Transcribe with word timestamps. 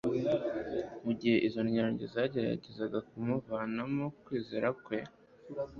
Mu 1.03 1.11
gihe 1.19 1.37
izo 1.47 1.61
ndyarya 1.65 2.05
zageragezaga 2.13 2.97
kumuvanamo 3.09 4.05
kwizera 4.23 4.67
kwe, 4.83 4.99